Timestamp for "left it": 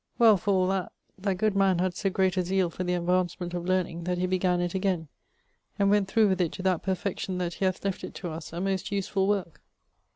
7.85-8.15